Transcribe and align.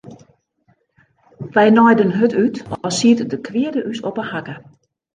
Wy 1.55 1.65
naaiden 1.75 2.11
hurd 2.17 2.33
út 2.43 2.57
as 2.87 2.95
siet 2.99 3.19
de 3.31 3.37
kweade 3.47 3.81
ús 3.91 3.99
op 4.09 4.15
'e 4.19 4.23
hakke. 4.31 4.55